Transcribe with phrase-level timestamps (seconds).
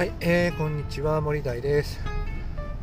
[0.00, 2.00] はい、えー、こんにちは森大です、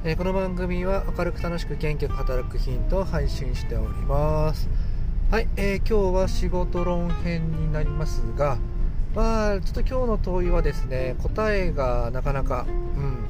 [0.04, 4.70] えー、この番組は明るく楽しく元気よく働くヒントを配信しております。
[5.32, 8.60] はい、えー、今日は仕事論編になりますが
[9.16, 13.28] まあちょっと今日の問いはですね答えがなかなかうん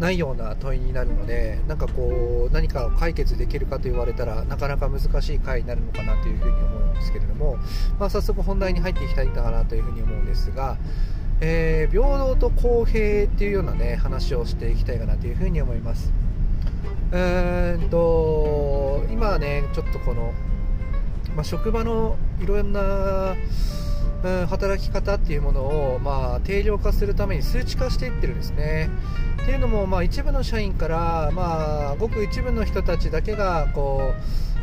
[0.00, 7.58] ないような問いになるのでなんかこう何かを解決できるかと言われたらなかなか難しい回になるのかなというふうに思うんですけれども、
[8.00, 10.78] まあ、早速本題に入っていきたいかなというふうに思うんですが
[11.40, 16.12] えー、平等と公平っていうようなね話をしていきたいかなというふうに思います。
[17.12, 20.32] えーと今はねちょっとこの、
[21.34, 23.34] まあ、職場のいろんな、
[24.22, 28.90] うん、働き方っていうものを、まあ、定量化するために数値化していってるんですね。
[29.42, 34.12] っていうのも、まあ、一部の社員から、まあ、ごく一部の人たちだけがこ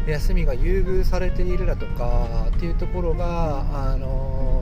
[0.07, 4.54] う休みが優遇されているだとかっていうところがあの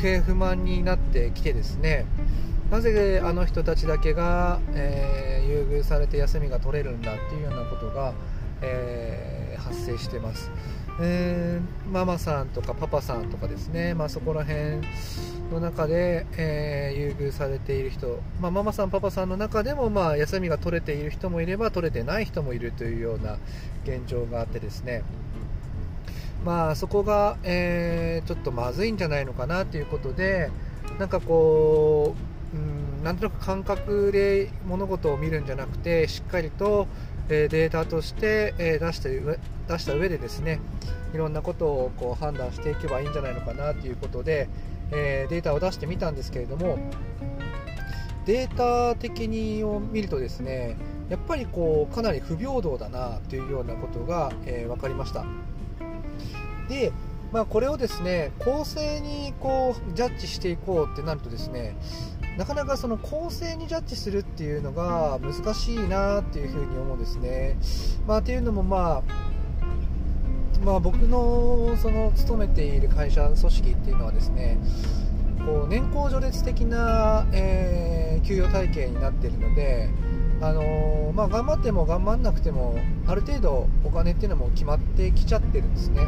[0.00, 2.06] 平不満になってきてですね
[2.70, 8.14] なぜあの人たちだけが、えー、優遇されて休みが取れるんだっていうようなことが、
[8.62, 10.50] えー、発生してます、
[11.00, 14.86] えー、ママさんとかパパさんとかですね、まあ、そこら辺
[15.50, 23.36] の中で、え優遇されている人、まあ、ママさんパパさんの中でも、まあ、休みが取れている人もいれば取れてない人もいるというような
[23.82, 25.02] 現状があってですね
[26.44, 30.50] まあ、そこが、えー、ちょっとまずいんじゃないのかなということで
[30.98, 32.14] なんかこ
[32.54, 32.60] う、う
[33.00, 36.86] ん、なんとなく感覚で物事を見るんじゃなくてしっかりと、
[37.28, 39.20] え、データとして、え、出して
[39.68, 40.60] 出した上でですね
[41.14, 44.48] いろんなことをこう判断していけばいいんじゃないのかなということで、
[44.92, 46.78] えデータを出してみたんですけれども
[48.26, 50.76] データ的にを見るとですね
[51.08, 55.24] やっぱりこうかなり不平等だなというようなことが、えー分かりました。
[56.70, 56.92] で、
[57.32, 61.76] まあ、これをですね公正にこうジャッジしていこうってなるとですね
[62.38, 67.58] なかなかその公正にジャッジするっていうのが難しいなっていうふうに思うんですね。
[68.06, 74.58] まあ、っていうのも、まあまあ、僕のその勤めている会社組織っていうのはですね
[75.44, 79.90] こう年功序列的な、えー、給与体系になっているので、
[80.40, 86.06] あのー、まあ、頑張っても頑張んなくてもある程度お金っていうのも決まってきちゃってるんですね。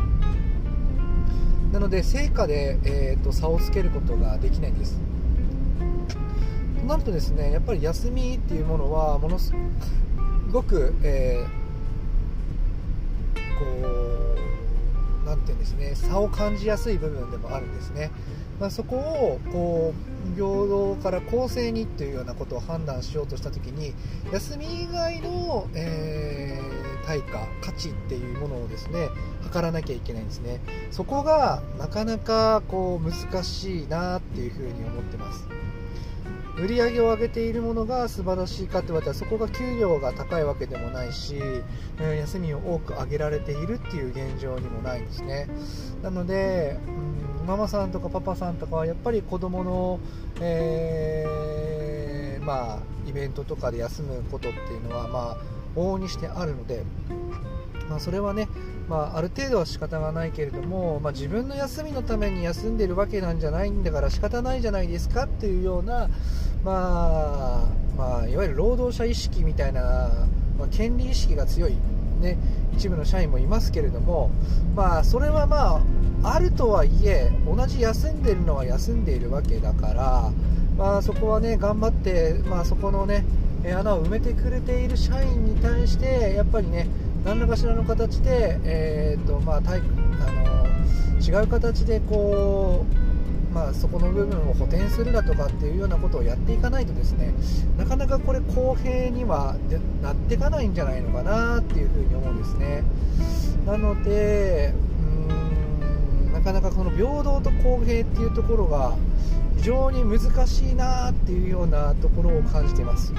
[1.73, 5.01] なので成果で、えーと、差をつけることができないんです。
[6.83, 9.55] となるとですねやっぱり休みっていうものはものす
[10.51, 13.65] ごく、えー、こ
[15.25, 18.11] うなんていうんですね差を感じやすい部分でもあるんですね、
[18.61, 23.95] まあ、そこをこう平等から公正にっていうようなことを判断しようとした時に
[24.33, 29.09] 休み以外の、えー、対価価値っていうものをですね
[29.43, 30.61] 測らなきゃいけないんですね。
[30.91, 35.49] そこがなかなかこう難しいなっていうふうに思ってます。
[36.59, 41.37] 売り上げを上げているものが素晴らしいかって言われたらそこが給料が高いわけでもないし、
[41.99, 45.49] え休みを多く上げられているっていう現状にもないんですね。
[46.03, 46.79] なので、
[47.41, 49.99] うん、ママさんとかパパさんとかはやっぱり子供の、
[50.41, 56.85] えー、まあイベントとかで休むことっていうのはまあ往々にしてあるので
[57.93, 58.49] まあ、それはね、
[58.89, 66.09] まあ、ある程度は仕方がないけれども、まあ、自分の休みのために休んでるわけなんじゃないんだから仕方ないじゃないですかっていうような、
[66.65, 67.69] まあ
[67.99, 70.11] まあ、いわゆる労働者意識みたいな、
[70.59, 71.77] まあ、権利意識が強い、
[72.21, 72.39] ね、
[72.73, 74.31] 一部の社員もいますけれども、
[74.75, 75.83] まあ、それはま
[76.23, 80.33] ああるとはいえ同じ休んでるのは休んでいるわけだから、
[80.77, 83.25] まあ、そこはね頑張って、まあ、そこのね
[83.65, 86.89] 穴を埋めてくれている社員に対してやっぱりね
[87.25, 90.63] 何らかしらの形で、えーとまあ、体あの
[91.21, 92.85] 違う形でこ
[93.51, 97.33] う、まあ、そこの部分を補填するだとかっていうようなことをやっていかないとですね
[97.79, 99.57] なかなかこれ公平には
[100.03, 102.83] なっていかないんじゃないのかなっていうふうに思うんですね。
[103.65, 104.75] なので
[105.31, 108.97] うんなかなかこの平等と公平っていうところが
[109.57, 113.13] 非常に難しいなっていうようなところを感じています。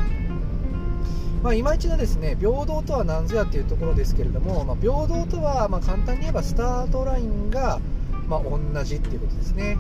[1.44, 7.82] まあ、今一度ですね平等とは何ぞやっていうところですけれども、まあ、平等とはま簡単に言えばスタートラインが
[8.30, 9.78] ま同じっていうことですね。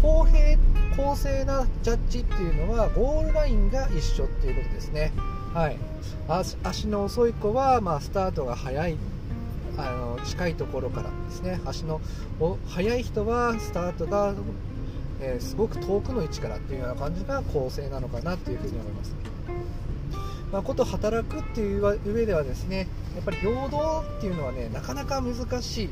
[0.00, 0.56] 公平
[0.96, 5.12] 公正なジャッジっていうのはゴールラインが一緒っていうことですね。
[5.52, 5.76] はい。
[6.62, 8.96] 足の遅い子はまスタートが速い
[9.76, 11.60] あの近いところからですね。
[11.66, 12.00] 足の
[12.68, 14.34] 速い人はスタートが、
[15.20, 19.14] えー、すごく遠くの位置からっていうような感じが公正なのかなっていうふうに思います。
[20.52, 25.88] まあ、こと働くっていう上ではですねやっぱり平等っていうのはねなかなか難しい。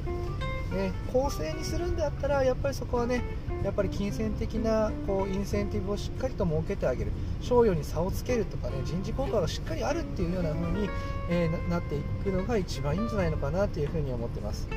[0.69, 3.23] ね、公正にするんだったらやっぱりそこはね
[3.65, 7.13] やっぱり金銭的なこうインセンティブをしっかりと設けてあげる。
[7.41, 10.91] 賞与に差をつけるとかね人事効果がしっかりあるっていうような風に、
[11.31, 14.69] えー、なっていくのが一番いいんじゃないのかなというふうに思ってます。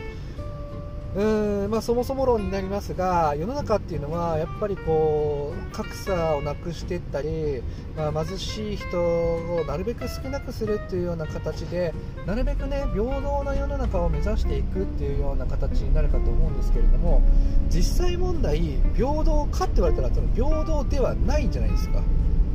[1.13, 7.61] うーんまあ、そもそも論になりますが世の中っていうのはやっぱりこう格差をなくしていったり、
[7.97, 11.93] まあ、貧しい人をなるべく少なくするっていうような形で
[12.25, 17.21] なるべくね平等な世の中を目指していくっていうような形になるかと思うんですけれども
[17.69, 22.01] 実際問題平等かって言われたらその平等ではないんじゃないですか。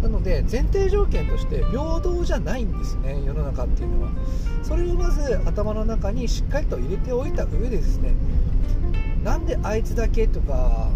[0.03, 4.11] なので前提条件として平等じゃないんですね世の中っていうのは
[4.63, 8.13] それをまず頭の中にしっかりと入れておいた上でですね
[9.25, 10.89] なんであいつだけとか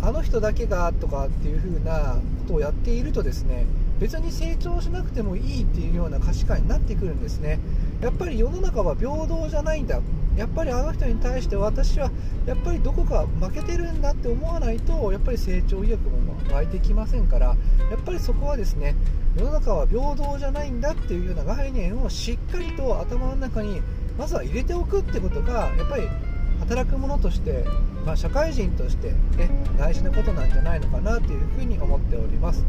[0.00, 3.66] あの人だけがとかっていう風なことをやっているとですね
[3.98, 7.58] 別に成長しなくてもいいっていうような価値観になってくるんですね。
[8.00, 10.00] やっぱり世の中は平等じゃないんだ。
[10.36, 12.12] やっぱりあの人に対して私は
[12.46, 16.18] やっぱりどこか負けてるんだって思わないとやっぱり成長意欲も
[16.52, 17.56] 湧いてきませんから
[17.90, 18.94] やっぱりそこはですね
[19.36, 23.82] 世の中は平等じゃないんだっていうような概念をしっかりと頭の中に
[24.16, 26.04] まずは入れておくってことがやっぱり
[26.68, 27.64] 働く者として、
[28.04, 29.48] まあ、社会人として、ね、
[29.78, 32.66] 大事なことなんじゃないのかなというふうに思っております。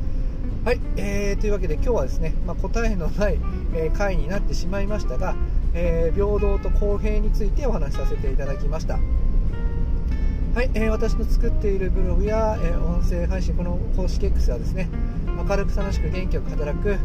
[0.64, 3.38] はい、えー、というわけで今日はですね、まあ、答えのない、
[3.76, 5.36] えー、回になってしまいましたが、
[5.74, 8.94] えー、平等と公平についてお話しさせていただきました。
[8.96, 14.90] はい、えー、私の作っているブログや、え、音声配信、この公式 X はですね、
[15.28, 16.98] 明るく楽しく元気よく働く、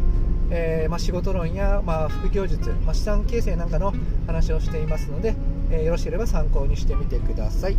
[0.49, 3.93] え、まあ、仕事論や、まあ、副業術、ま、資産形成なんかの
[4.27, 5.35] 話をしていますので、
[5.71, 7.77] えよろしければ参考にしてみてください、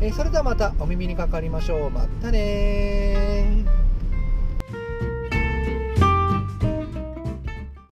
[0.00, 1.90] えそれではまたお耳にかかりましょう。
[1.90, 3.85] またね